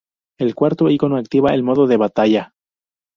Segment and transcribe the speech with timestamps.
[0.39, 2.55] El cuarto icono activa el modo de batalla.